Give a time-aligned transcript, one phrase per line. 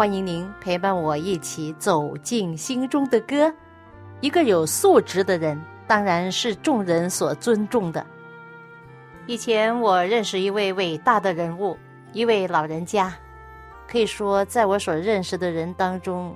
[0.00, 3.52] 欢迎您陪伴我一起走进心中的歌。
[4.22, 8.06] 一个有素质的人，当然是众人所尊重的。
[9.26, 11.76] 以前我认识一位伟大的人物，
[12.14, 13.12] 一位老人家，
[13.86, 16.34] 可以说在我所认识的人当中，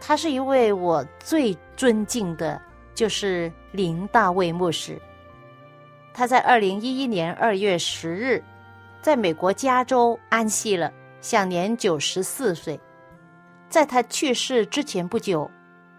[0.00, 2.60] 他是一位我最尊敬的，
[2.96, 5.00] 就是林大卫牧师。
[6.12, 8.42] 他在二零一一年二月十日，
[9.00, 12.76] 在美国加州安息了，享年九十四岁。
[13.74, 15.50] 在他去世之前不久，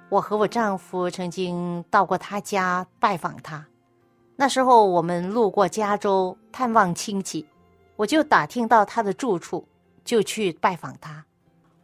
[0.08, 3.66] 我和我丈夫曾经到过他家拜访他。
[4.38, 7.46] 那时候我们路过加州探望亲戚，
[7.98, 9.68] 我就打听到他的住处，
[10.06, 11.26] 就去拜访他。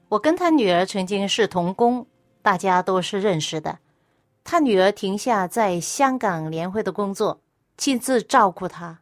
[0.08, 2.08] 我跟他女儿曾经是同工，
[2.42, 3.78] 大家都是认识的。
[4.46, 7.42] 他女儿停下在香港联会的工作，
[7.76, 8.98] 亲自照顾他。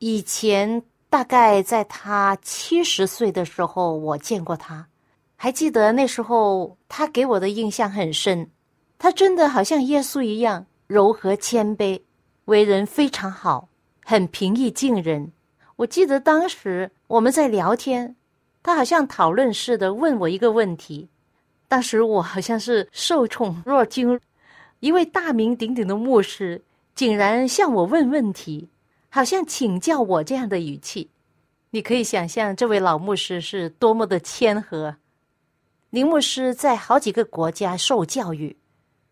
[0.00, 4.88] 以前大概在他七十岁的时候，我见过他。
[5.36, 8.50] 还记得那时候，他给我的印象很深。
[8.98, 12.00] 他真的好像耶稣一样柔和谦卑，
[12.46, 13.68] 为人非常好，
[14.02, 15.30] 很平易近人。
[15.76, 18.16] 我记得当时我们在聊天，
[18.62, 21.08] 他好像讨论似的问我一个问题。
[21.68, 24.18] 当时我好像是受宠若惊，
[24.80, 26.62] 一位大名鼎鼎的牧师
[26.94, 28.70] 竟然向我问问题，
[29.10, 31.10] 好像请教我这样的语气。
[31.70, 34.96] 你可以想象这位老牧师是多么的谦和。
[35.96, 38.54] 林牧师在好几个国家受教育，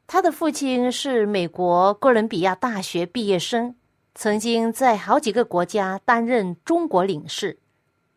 [0.07, 3.75] 他的父亲是美国哥伦比亚大学毕业生，
[4.15, 7.59] 曾经在好几个国家担任中国领事。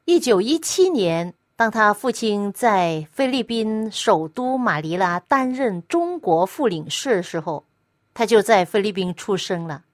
[0.04, 7.64] 一九一七年，当他父亲在菲律宾首都马尼拉担任中国副领事的时候，
[8.14, 9.86] 他就在菲律宾出生了。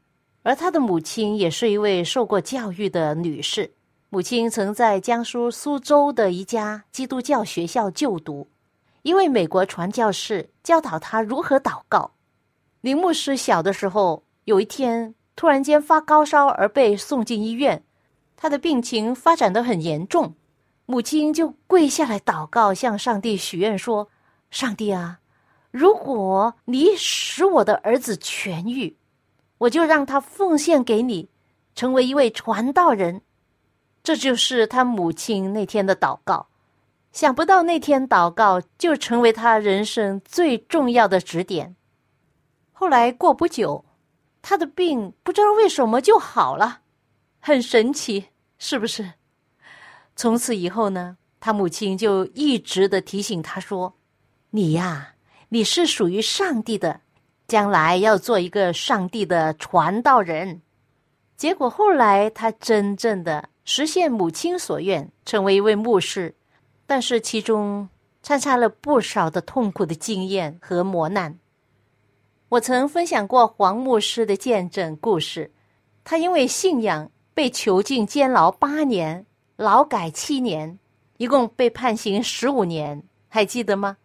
[0.41, 3.71] 而他的母亲也是一位受过教育的女士，
[4.09, 8.47] 母亲曾在江苏苏州的一家基督教学校就读。
[9.03, 12.11] 一位美国传教士教导他如何祷告。
[12.79, 17.83] 林牧师小的时候，有一天突然间发高烧而被送进医院，
[18.37, 20.33] 他的病情发展得很严重，
[20.85, 24.07] 母亲就跪下来祷告，向上帝许愿说
[24.49, 25.19] ：“上帝啊，
[25.69, 28.95] 如果你使我的儿子痊愈，
[29.57, 31.29] 我就让他奉献给你，
[31.75, 33.21] 成为一位传道人。”
[34.01, 36.47] 这就是他母亲那天的祷告。
[37.13, 41.75] 想不到那天祷告就成为他人生最重要的指点。
[42.71, 43.85] 后来过不久，
[44.41, 46.81] 他的病不知道为什么就好了，
[47.39, 48.25] 很神奇，
[48.57, 49.13] 是不是？
[50.15, 53.93] 从此以后呢，他母亲就一直的提醒他说
[54.49, 55.13] ：“你呀，
[55.49, 57.01] 你是属于上帝的，
[57.47, 60.61] 将来要做一个上帝的传道人。”
[61.37, 66.33] 结果后来他真正的实现母亲所愿，成为一位牧师。
[66.85, 67.87] 但是其中
[68.21, 71.37] 掺杂了不少的痛苦的经验和磨难。
[72.49, 75.51] 我曾分享过黄牧师的见证故事，
[76.03, 79.25] 他因为信仰被囚禁监牢八年，
[79.55, 80.77] 劳改七年，
[81.17, 83.97] 一共被判刑十五年，还记得吗？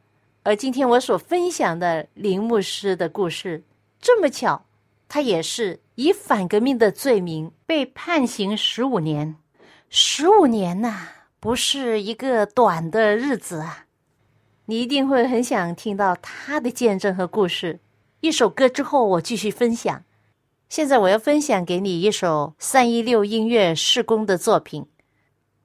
[0.44, 3.62] 而今天我所分享的林牧师的故事，
[4.00, 4.64] 这么巧，
[5.08, 9.36] 他也是以反革命的罪名被判刑十五年，
[9.90, 11.08] 十五年呐！
[11.40, 13.86] 不是一个短的日子啊！
[14.66, 17.78] 你一定会很想听到他的见证和故事。
[18.20, 20.02] 一首歌之后，我继续分享。
[20.68, 24.84] 现在我要分享给你一首三一六音乐施工的作品。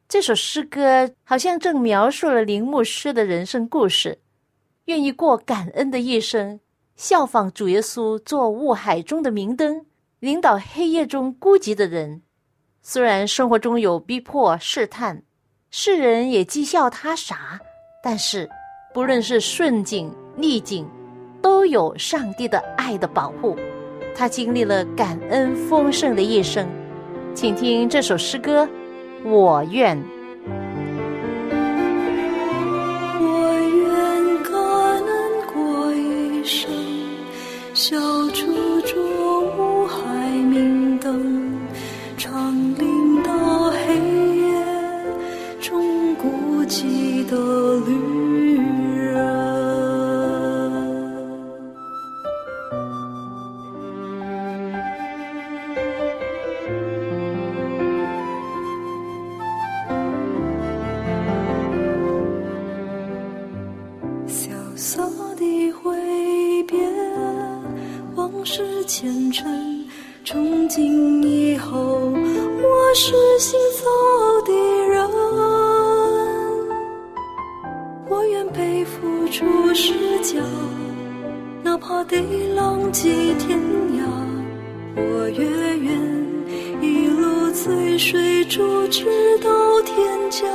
[0.07, 4.19] 这首诗歌好像正描述了林牧师的人生故事，
[4.85, 6.59] 愿意过感恩的一生，
[6.95, 9.87] 效仿主耶稣做雾海中的明灯，
[10.19, 12.21] 领导黑夜中孤寂的人。
[12.83, 15.23] 虽然生活中有逼迫试探。
[15.75, 17.59] 世人也讥笑他傻，
[17.99, 18.47] 但是
[18.93, 20.87] 不论是顺境逆境，
[21.41, 23.57] 都有上帝的爱的保护。
[24.15, 26.69] 他经历了感恩丰盛的一生。
[27.33, 28.69] 请听这首诗歌：
[29.25, 29.99] 我愿。
[88.23, 89.03] 追逐，直
[89.39, 89.49] 到
[89.81, 89.93] 天
[90.31, 90.47] 骄。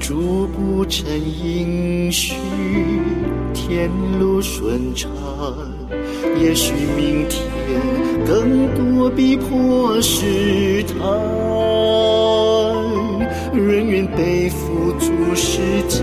[0.00, 1.06] 逐步成
[1.44, 2.34] 应许，
[3.52, 5.10] 天路顺畅。
[6.40, 7.46] 也许明天
[8.26, 10.96] 更多逼迫试探，
[13.52, 16.00] 人愿背负祖世家，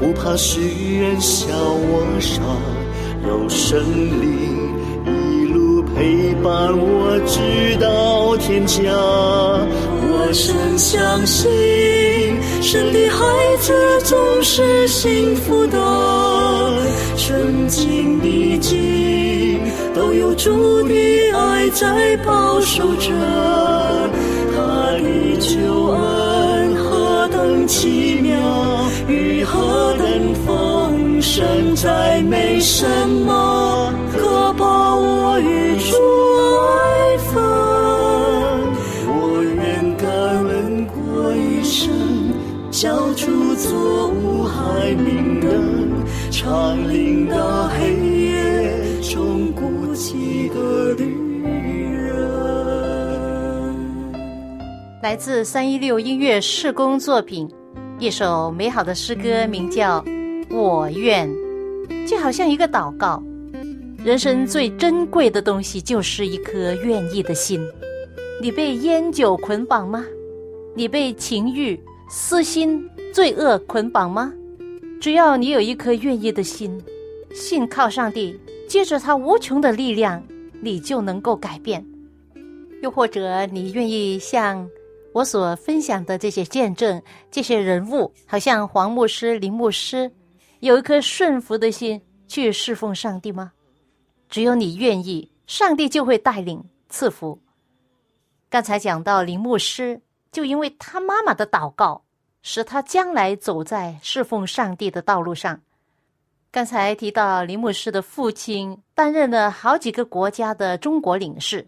[0.00, 0.60] 不怕世
[1.00, 2.42] 人笑我傻，
[3.28, 3.78] 有神
[4.20, 4.55] 灵。
[6.06, 8.80] 陪伴我直到天家。
[10.08, 11.50] 我深相信，
[12.62, 13.26] 神的孩
[13.58, 13.74] 子
[14.04, 15.76] 总是幸福的。
[17.16, 19.58] 圣经历经
[19.96, 20.94] 都有主的
[21.32, 23.10] 爱在保守着，
[24.54, 28.38] 他的救恩何等奇妙，
[29.08, 30.06] 与何等
[30.46, 32.86] 丰盛，再没什
[33.26, 35.65] 么可把我与
[46.46, 52.14] 长林的黑夜中孤寂的旅人，
[55.02, 57.50] 来自三一六音乐试工作品，
[57.98, 60.00] 一首美好的诗歌，名叫
[60.56, 61.28] 《我愿》，
[62.08, 63.20] 就好像一个祷告。
[64.04, 67.60] 人生最珍贵的东西就是一颗愿意的心。
[68.40, 70.04] 你被烟酒捆绑吗？
[70.76, 71.76] 你被情欲、
[72.08, 74.32] 私心、罪恶捆绑吗？
[75.06, 76.84] 只要你有一颗愿意的心，
[77.32, 78.36] 信靠上帝，
[78.68, 80.20] 借着他无穷的力量，
[80.60, 81.86] 你就能够改变。
[82.82, 84.68] 又或者你愿意像
[85.12, 87.00] 我所分享的这些见证、
[87.30, 90.10] 这些人物，好像黄牧师、林牧师，
[90.58, 93.52] 有一颗顺服的心去侍奉上帝吗？
[94.28, 97.40] 只有你愿意，上帝就会带领赐福。
[98.50, 100.00] 刚才讲到林牧师，
[100.32, 102.02] 就因为他妈妈的祷告。
[102.48, 105.60] 使他将来走在侍奉上帝的道路上。
[106.52, 111.66] 刚才提到林牧师的父亲担任了好几个国家的中国领事。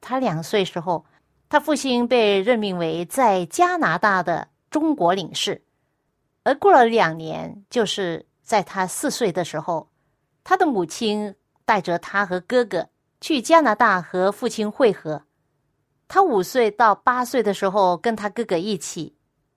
[0.00, 1.06] 他两岁时候，
[1.48, 5.62] 他父亲被任命为在加拿大的中国领事。
[6.42, 9.88] 而过了两年，就是在他四岁的时候，
[10.42, 12.88] 他的母亲带着他和哥哥
[13.20, 15.22] 去加拿大和父亲会合。
[16.08, 19.15] 他五岁到八岁的时候，跟他哥哥一起。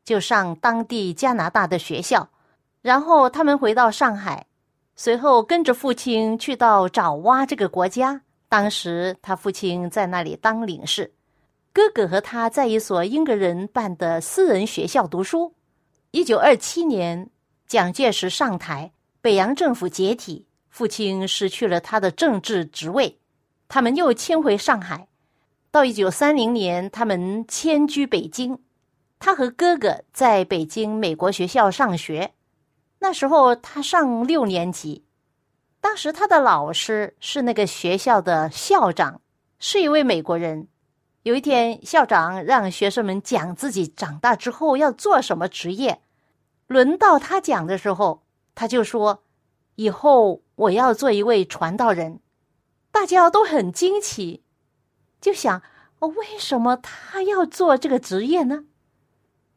[0.09, 2.27] 就上当地加拿大的学校，
[2.81, 4.47] 然后他们回到上海，
[4.95, 8.19] 随后跟着父亲去到爪哇这个国家。
[8.47, 11.13] 当时他父亲在那里当领事，
[11.71, 15.53] 哥哥和他在一所英国人办的私人学校读书。
[16.09, 17.29] 一九二七年，
[17.67, 23.19] 蒋介石上台，北洋政府解体，父亲失去了他的政治职位，
[23.67, 25.07] 他们又迁回上海。
[25.69, 28.57] 到一九三零年，他们迁居北京。
[29.19, 32.33] 他和哥哥在北京美国学校上学，
[32.99, 35.05] 那时候他上六年级。
[35.81, 39.21] 当时他的老师是那个学校的校长，
[39.59, 40.67] 是一位美国人。
[41.23, 46.01] 有一天，校长让学生们讲自己长大之后要做什么职业。
[46.67, 48.23] 轮到他讲的时候，
[48.55, 49.23] 他就说
[49.75, 52.21] ：“以后我要做一位传道人。”
[52.91, 54.43] 大家都很惊奇，
[55.19, 55.61] 就想：
[55.99, 58.63] 为什么他要做这个职业呢？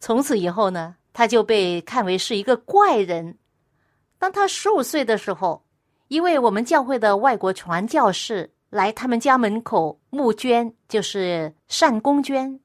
[0.03, 3.39] 从此以后呢，他就被看为是一个怪人。
[4.19, 5.65] 当他十五岁的时候，
[6.09, 12.59] 一位我们教会的外国传教士来他们家门口募捐，就是善公捐。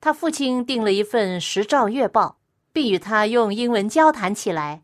[0.00, 2.38] 他父亲订了一份《时照月报》，
[2.72, 4.82] 并与他用英文交谈起来。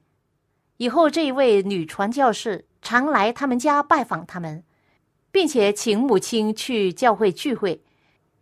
[0.77, 4.63] 以后这一位女传教士常来他们家拜访他们，
[5.33, 7.83] 并且请母亲去教会聚会。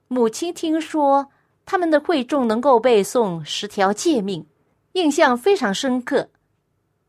[0.08, 1.30] 母亲听说
[1.66, 4.46] 他们的会众能够背诵十条诫命，
[4.92, 6.30] 印象非常深刻，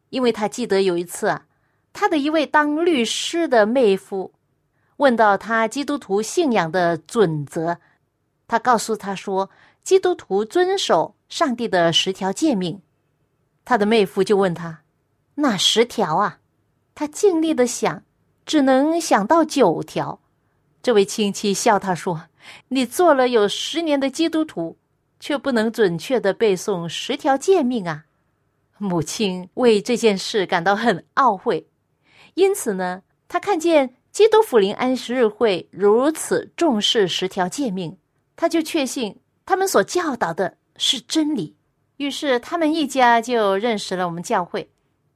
[0.09, 1.45] 因为他记得有一次啊，
[1.93, 4.33] 他的一位当律师的妹夫
[4.97, 7.77] 问到他基督徒信仰的准则，
[8.47, 9.49] 他告诉他说，
[9.83, 12.81] 基督徒遵守上帝的十条诫命。
[13.63, 14.81] 他的妹夫就问他
[15.35, 16.39] ：“那十条啊？”
[16.95, 18.01] 他尽力的想，
[18.43, 20.19] 只能想到九条。
[20.81, 22.23] 这位亲戚笑他说。
[22.67, 24.77] 你做了有十年的基督徒，
[25.19, 28.05] 却不能准确的背诵十条诫命啊！
[28.77, 31.67] 母亲为这件事感到很懊悔，
[32.35, 37.97] 因此呢，他看见基督福临安息日会如此重视十条诫命，
[38.35, 41.55] 他就确信他们所教导的是真理。
[41.97, 44.69] 于是，他们一家就认识了我们教会。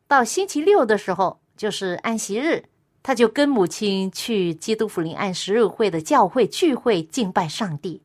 [0.08, 2.64] 到星期六的时候，就是安息日。
[3.04, 8.02] 他就跟母亲去基督福临安十日会的教会聚会敬拜上帝。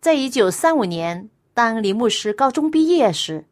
[0.00, 3.44] 在一九三五年，当林牧师高中毕业时，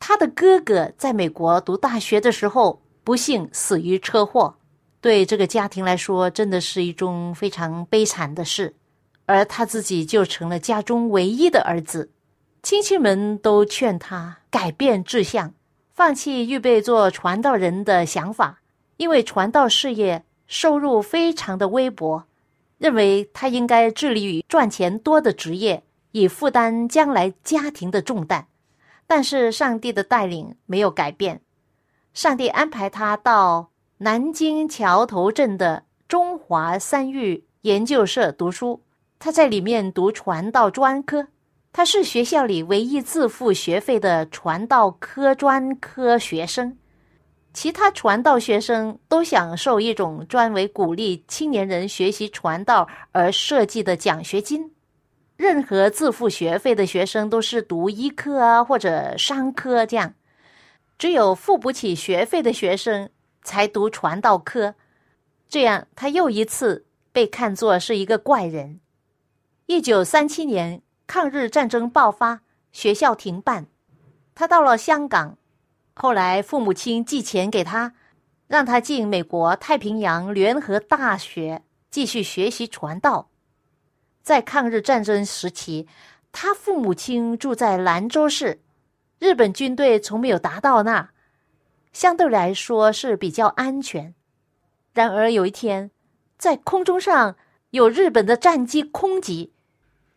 [0.00, 4.56] 他的哥哥在美国读大学的时候不幸死于车祸，
[5.00, 8.74] 对这个家庭来说，真的是一种非常悲惨的事。
[9.26, 12.10] 而他自己就成了家中唯一的儿子，
[12.62, 15.54] 亲戚们都劝他改变志向，
[15.94, 18.60] 放弃预备做传道人的想法。
[18.98, 22.24] 因为传道事业收入非常的微薄，
[22.78, 28.46] 认为他应该致力于赚钱多的职业，以负担将来家庭的重担。
[29.06, 31.40] 但是上帝的带领没有改变，
[32.12, 38.82] 上帝安排他到南京桥头镇的中华三育研究社读书，
[39.18, 41.28] 他在里面读传道专科，
[41.72, 46.76] 他是学校里唯一自付学费的传道科专科学生。
[47.60, 54.72] 其他传道学生都享受一种专为鼓励青年人学习传道而设计的奖学金。
[55.36, 60.14] 任何自付学费的学生都是读医科啊或者商科这样，
[60.98, 63.10] 只有付不起学费的学生
[63.42, 64.76] 才读传道科。
[65.48, 68.78] 这样，他又一次被看作是一个怪人。
[69.66, 73.66] 一九三七年，抗日战争爆发，学校停办，
[74.36, 75.36] 他到了香港。
[76.00, 77.92] 后来，父母亲寄钱给他，
[78.46, 83.30] 让他进美国太平洋联合大学继续学习传道。
[84.22, 85.88] 在抗日战争时期，
[86.30, 88.60] 他父母亲住在兰州市，
[89.18, 91.10] 日本军队从没有达到那，
[91.92, 94.14] 相对来说是比较安全。
[94.94, 95.90] 然而有一天，
[96.36, 97.34] 在空中上
[97.70, 99.52] 有日本的战机空袭，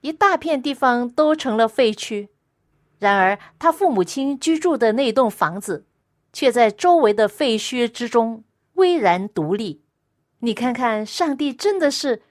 [0.02, 2.28] 一大片地方都成了废墟。
[3.02, 5.88] 然而，他父母亲居住的那栋房子，
[6.32, 8.44] 却在周围的废墟之中
[8.74, 9.82] 巍然独立。
[10.42, 12.22] 你看看，上帝真的是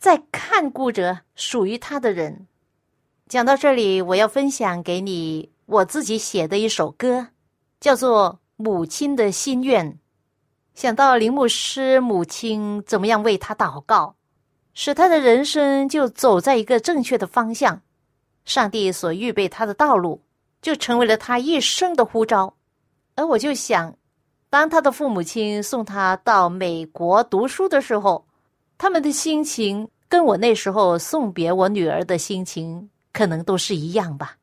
[0.00, 2.48] 在看顾着属于他的人。
[3.28, 7.28] 讲到这里，我要分享给你我自己写的一首歌，
[7.78, 9.92] 叫做《母亲的心愿》。
[10.74, 14.16] 想到林牧师母亲怎么样为他祷告，
[14.74, 17.82] 使他的人生就走在一个正确的方向。
[18.46, 20.22] 上帝所预备他的道路，
[20.62, 22.54] 就成为了他一生的呼召。
[23.16, 23.94] 而我就想，
[24.48, 28.24] 当他的父母亲送他到美国读书的时候，
[28.78, 34.36] 他们的心情跟我那时候送别我女儿的心情可能都是一样吧。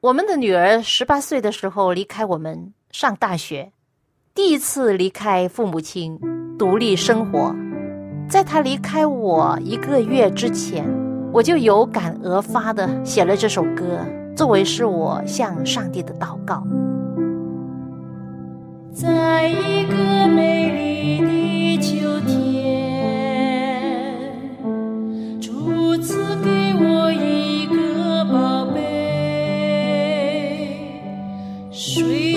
[0.00, 3.72] 我们的女儿十八岁的时候离开我们上大学，
[4.34, 6.16] 第一次离开父母亲
[6.56, 7.52] 独立生活。
[8.30, 11.07] 在他离开我一个月之前。
[11.32, 14.00] 我就有感而发的写了这首歌，
[14.34, 16.66] 作为是我向上帝的祷告。
[18.92, 24.20] 在一个美丽的秋天，
[25.40, 28.80] 主赐给我一个宝贝，
[31.70, 32.27] 水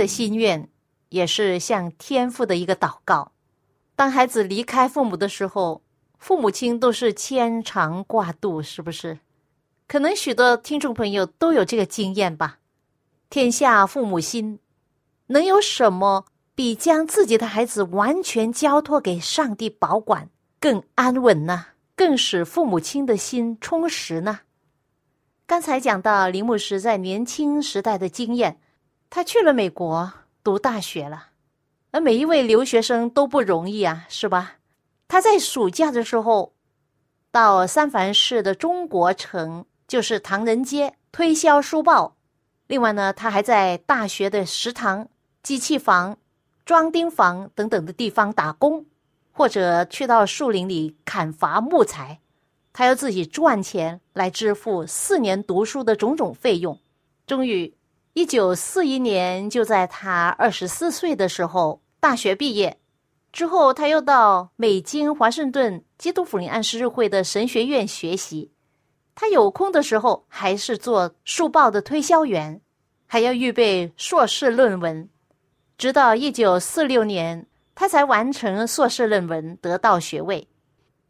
[0.00, 0.66] 的心愿，
[1.10, 3.32] 也是向天父的一个祷告。
[3.94, 5.82] 当孩子离开父母的时候，
[6.18, 9.18] 父母亲都是牵肠挂肚，是不是？
[9.86, 12.60] 可能许多听众朋友都有这个经验吧。
[13.28, 14.58] 天下父母心，
[15.26, 21.66] 能有什么比将自己的孩子完全交托给上帝保管更安稳呢？
[21.94, 24.40] 更使父母亲的心充实呢？
[25.46, 28.58] 刚才讲到林牧师在年轻时代的经验，
[29.10, 30.12] 他去了美国
[30.44, 31.30] 读大学了，
[31.90, 34.58] 而每一位留学生都不容易啊，是吧？
[35.08, 36.54] 他在暑假的时候
[37.32, 42.16] 到三藩市的中国城，就是唐人街推销书报。
[42.68, 45.08] 另外呢，他还在大学的食堂、
[45.42, 46.16] 机器房、
[46.64, 48.86] 装钉房等等的地方打工，
[49.32, 52.20] 或者去到树林里砍伐木材。
[52.72, 56.78] 他要自己赚钱来支付四年读书的种种费用。
[57.26, 57.74] 终于，
[58.12, 62.78] 一九四一年，就在他二十四岁的时候，大学毕业
[63.32, 68.50] 之后，他又到美京华盛顿基督福临安息日会的神学院学习。
[69.14, 72.60] 他有空的时候，还是做书报的推销员，
[73.06, 75.08] 还要预备硕士论文。
[75.78, 80.48] 直到一九四六年，他才完成硕士论文，得到学位。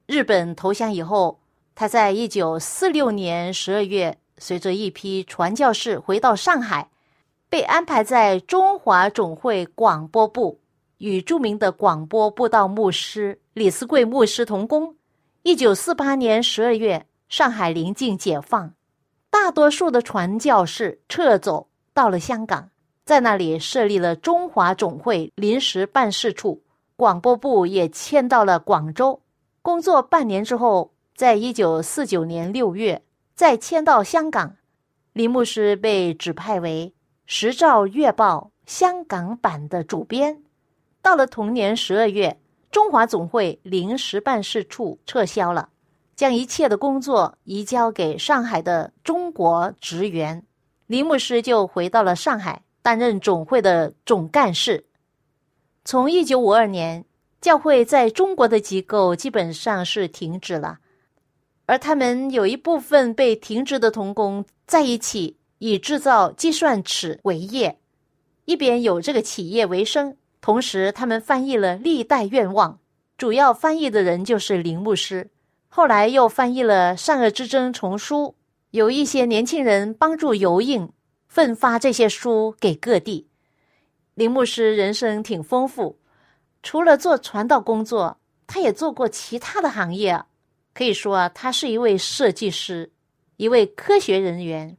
[0.07, 1.39] 日本投降以后。
[1.73, 6.91] 他在一九四六年十二月，随着一批传教士回到上海，
[7.49, 10.59] 被安排在中华总会广播部，
[10.99, 14.97] 与著名的广播布道牧师李思贵牧师同工。
[15.43, 18.75] 一九四八年十二月，上海临近解放，
[19.31, 22.71] 大多数的传教士撤走到了香港，
[23.05, 26.63] 在那里设立了中华总会临时办事处，
[26.97, 29.21] 广播部也迁到了广州。
[29.63, 30.91] 工作半年之后。
[31.17, 33.03] 在一九四九年六月，
[33.41, 34.59] 再迁到香港，
[35.15, 36.93] 林牧师被指派为
[37.25, 40.43] 《时照月报》香港版的主编。
[41.01, 42.39] 到了同年十二月，
[42.71, 45.71] 中华总会临时办事处撤销了，
[46.15, 50.45] 将一切的工作移交给上海的中国职员，
[50.87, 54.85] 林牧师就回到了上海，担任总会的总干事。
[55.83, 57.07] 从一九五二年，
[57.41, 60.81] 教会在中国的机构基本上是停止了。
[61.71, 67.79] 而他们有一部分被停职的童工在一起，以制造计算尺为业，
[68.45, 72.73] 一边有这个企业为生，同时他们翻译了《历代愿望》，
[73.17, 75.31] 主要翻译的人就是林牧师。
[75.69, 78.35] 后来又翻译了《善恶之争》丛书，
[78.73, 80.89] 有一些年轻人帮助油印，
[81.29, 83.29] 奋发这些书给各地。
[84.15, 86.01] 林牧师人生挺丰富，
[86.65, 90.25] 除了做传道工作，他也做过其他的行业。
[90.73, 92.93] 可以说啊，他是一位设计师，
[93.37, 94.77] 一位科学人员。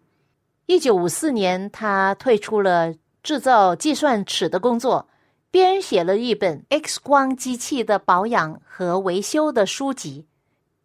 [0.65, 5.09] 一九五四年，他退出了制造计算尺的工作，
[5.51, 10.27] 编写了一本 X 光机器的保养和维修的书籍。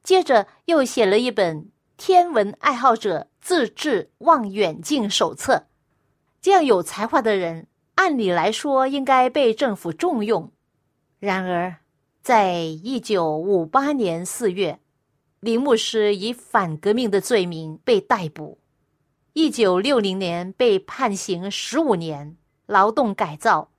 [0.02, 1.62] 接着又写了一本
[1.96, 5.54] 《天文爱好者自制望远镜手册》。
[6.40, 10.50] 这样有才华的人，按理来说应该被政府重用。
[11.18, 11.76] 然而，
[12.22, 14.78] 在一九五八年四月，
[15.40, 18.58] 林牧师以反革命的罪名被逮捕，
[19.34, 23.70] 一九六零年被判刑十五年，劳动改造。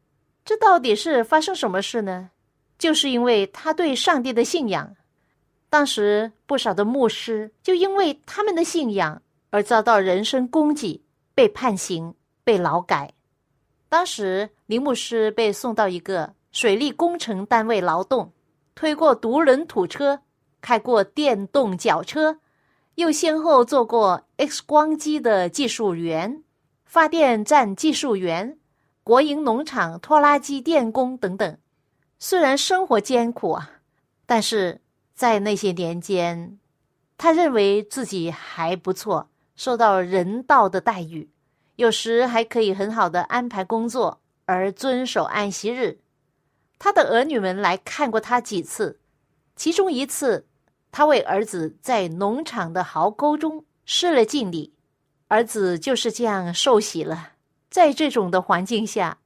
[0.45, 2.29] 这到底是发生什么事呢？
[2.77, 4.95] 就是因为他对上帝的信仰。
[5.69, 11.03] 当时不少的牧师就因为他们的信仰而遭到人身攻击，
[11.35, 13.13] 被判刑，被劳改。
[13.89, 18.31] 当时林牧师被送到一个水利工程单位劳动，
[18.75, 20.21] 推过独轮土车，
[20.61, 22.39] 开过电动脚车，
[22.95, 26.43] 又先后做过 X 光机的技术员、
[26.85, 28.57] 发电站技术员、
[29.03, 31.57] 国营农场拖拉机电工等等。
[32.19, 33.71] 虽然生活艰苦啊，
[34.25, 34.81] 但是。
[35.17, 36.59] 在那些年间，
[37.17, 41.31] 他认为自己还不错，受到人道的待遇，
[41.75, 45.97] 有时还可以很好的安排工作，而遵守安息日。
[46.77, 48.99] 他的儿女们来看过他几次，
[49.57, 50.45] 其中一次，
[50.91, 54.71] 他为儿子在农场的壕沟中施了敬礼，
[55.27, 57.33] 儿子就是这样受洗了。
[57.69, 59.17] 在这种的环境下，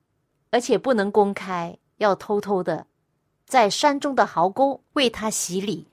[0.49, 2.87] 而且不能公开，要偷偷的。
[3.45, 5.85] 在山中的壕沟为他洗礼。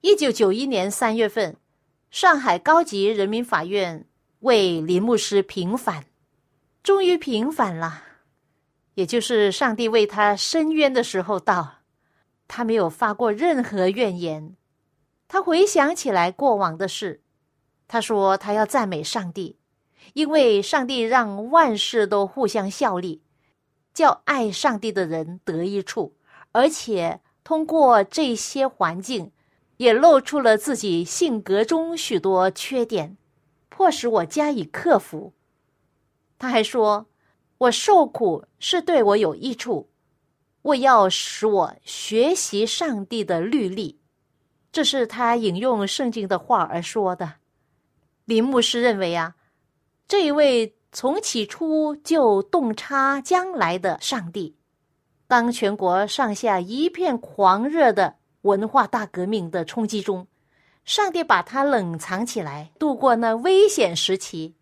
[0.00, 1.56] 一九九一年三月份，
[2.10, 4.04] 上海高级人民法院
[4.40, 6.04] 为林牧师平反，
[6.82, 8.02] 终于平反了，
[8.94, 11.79] 也就是上帝为他伸冤的时候到。
[12.52, 14.56] 他没有发过任何怨言。
[15.28, 17.22] 他回想起来过往的事，
[17.86, 19.56] 他说他要赞美上帝，
[20.14, 23.22] 因为上帝让万事都互相效力，
[23.94, 26.16] 叫爱上帝的人得益处。
[26.50, 29.30] 而且通过这些环境，
[29.76, 33.16] 也露出了自己性格中许多缺点，
[33.68, 35.32] 迫使我加以克服。
[36.36, 37.06] 他还说
[37.58, 39.89] ：“我受苦是对我有益处，
[40.62, 43.98] 我要使我学习上帝的律例。”
[44.72, 47.34] 这是他引用圣经的话而说的。
[48.24, 49.34] 林牧师认为啊，
[50.06, 54.56] 这一位从起初就洞察将来的上帝。
[55.26, 60.26] 当全国上下一片狂热的文化大革命的冲击中，
[60.84, 64.54] 上帝把他冷藏起来，度过那危险时期。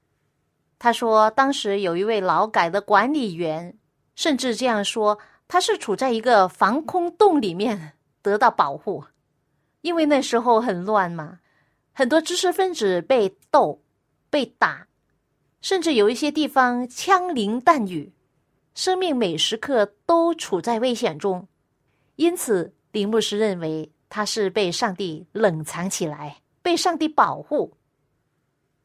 [0.78, 3.76] 他说，当时有一位劳改的管理员，
[4.14, 9.02] 甚至这样说，他是处在一个防空洞里面得到保护，
[9.80, 11.40] 因为那时候很乱嘛，
[11.92, 13.82] 很多知识分子被斗、
[14.28, 14.87] 被打，
[15.62, 18.12] 甚至有一些地方枪林弹雨。
[18.74, 21.48] 生命每时刻都处在危险中，
[22.14, 27.72] 因此林牧师认为他是被上帝冷藏起来，被上帝保护。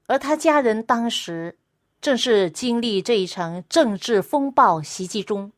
[0.08, 1.60] 而他家人当时
[2.02, 5.52] 正是经历这一场政治风暴袭击中。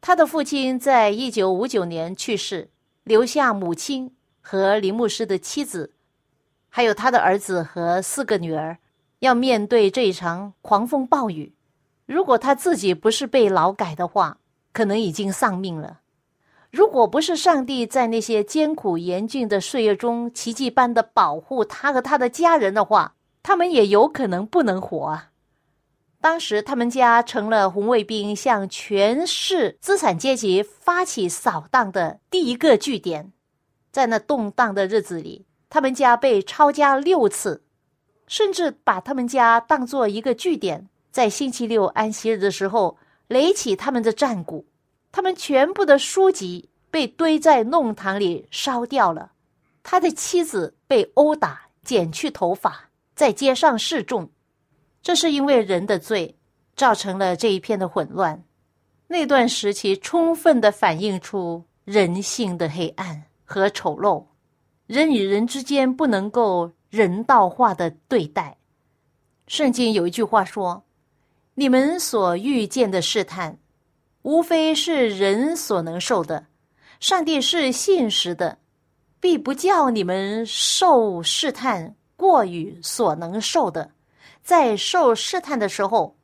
[0.00, 2.70] 他的父亲在一九五九年去世，
[3.04, 5.92] 留下母亲和林牧师的妻子，
[6.70, 8.78] 还有他的儿子和四个女儿，
[9.18, 11.52] 要面对这一场狂风暴雨。
[12.06, 14.38] 如果他自己不是被劳改的话，
[14.72, 16.00] 可能已经丧命了。
[16.70, 25.30] 如果不是上帝在那些艰苦严峻的岁月中奇迹般的保护他和他的家人的话，他们也有可能不能活啊。
[26.20, 33.32] 当时他们家成了红卫兵向全市资产阶级发起扫荡的第一个据点，
[33.90, 37.62] 在那动荡的日子里，他们家被抄家六次，
[38.26, 40.88] 甚至把他们家当做一个据点。
[41.10, 44.66] 在星期六安息日的时候，垒起他们的战鼓，
[45.10, 49.32] 他们全部的书籍被堆在弄堂里烧掉了。
[49.82, 54.30] 他的妻子被殴打，剪去头发，在街上示众。
[55.02, 56.36] 这是因为人的罪，
[56.76, 58.42] 造成了这一片的混乱。
[59.06, 64.24] 那段时期充分的反映出人性的黑暗和丑陋，
[64.86, 68.56] 人与人之间不能够人道化的对待。
[69.46, 70.82] 圣经有一句话说。
[71.54, 73.58] 你们所遇见的试探，
[74.22, 76.46] 无非是人所能受的。
[77.00, 78.56] 上帝是信实的，
[79.18, 83.90] 必不叫你们受试探过于所能受的。
[84.50, 86.16] 在受试探的时候，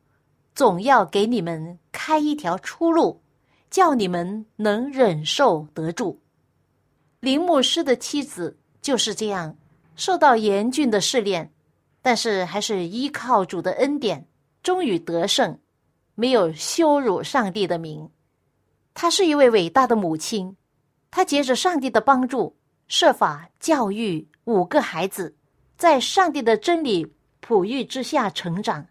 [0.52, 3.22] 总要给你们开一条出路，
[3.70, 6.20] 叫你们能忍受得住。
[7.20, 9.56] 林牧师的妻子就是这样，
[9.94, 11.52] 受到严峻的试炼，
[12.02, 14.26] 但是还是依靠主的恩典。
[14.60, 15.60] 终于得胜，
[16.16, 18.10] 没有羞辱上帝的名。
[18.92, 20.56] 她是一位伟大的母亲，
[21.12, 22.56] 她借着上帝的帮助，
[22.88, 25.36] 设法教育五个孩子，
[25.78, 27.06] 在上帝的真理
[27.46, 28.84] 哺育之下成长。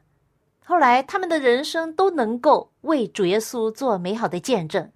[0.64, 4.90] 后来，他们的人生都能够为主耶稣做美好的见证。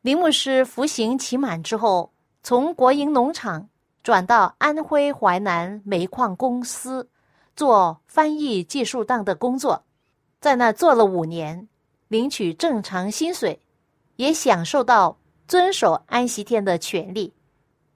[0.00, 2.12] 林牧师服刑期满之后，
[2.42, 3.68] 从国营农场
[4.02, 7.08] 转到安徽淮南煤矿公司。
[7.54, 9.84] 做翻译技术档的工作，
[10.40, 11.68] 在那做了五年，
[12.08, 13.60] 领取正常薪水，
[14.16, 17.30] 也享受到遵守安息天的权利。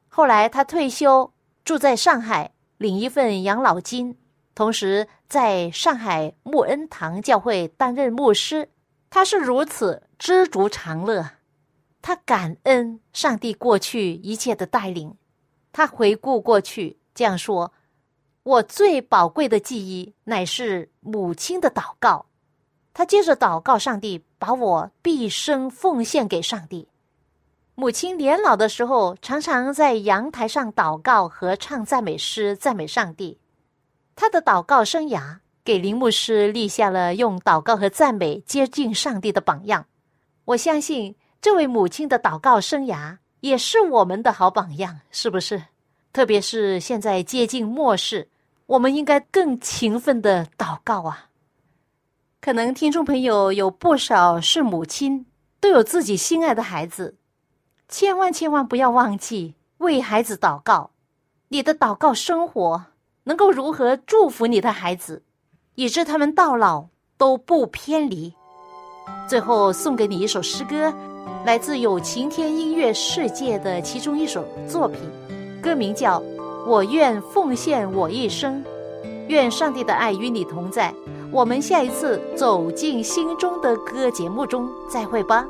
[0.08, 1.32] 后来他退休，
[1.64, 4.16] 住在上海，领一份养老金，
[4.54, 8.68] 同时在上海穆恩堂教会担任牧师。
[9.08, 11.30] 他是如此知足常乐，
[12.02, 15.14] 他感恩上帝过去一切的带领。
[15.72, 17.72] 他回顾过去，这样说
[18.42, 22.26] ：“我最宝贵的记忆乃是母亲的祷告。”
[22.92, 26.88] 他接着祷告上帝，把我毕生奉献给上帝。
[27.78, 33.38] 母亲年老的时候，常常在阳台上祷告和唱赞美诗，赞美上帝。
[34.14, 39.84] 他的祷告生涯给林牧师立下了用祷告和赞美接近上帝的榜样。
[40.46, 45.62] 我相信这位母亲的祷告生涯也是我们的好榜样，是不是？
[46.14, 48.30] 特别是现在接近末世，
[48.64, 51.28] 我们应该更勤奋的祷告啊！
[52.40, 55.26] 可能听众朋友有不少是母亲，
[55.60, 57.16] 都有自己心爱的孩子，
[57.88, 60.90] 千万千万不要忘记为孩子祷告。
[61.48, 62.86] 你的祷告生活
[63.24, 65.22] 能够如何祝福你的孩子，
[65.76, 68.34] 以致他们到老都不偏离。
[69.28, 70.92] 最后送给你一首诗歌，
[71.44, 74.98] 来自有晴天音乐世界的其中一首作品，
[75.62, 76.20] 歌名叫
[76.66, 78.64] 《我愿奉献我一生》，
[79.28, 80.92] 愿上帝的爱与你同在。
[81.30, 85.46] 我们下一次走进心中的歌节目中再会吧。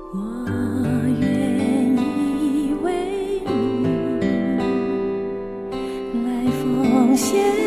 [7.17, 7.66] 谢。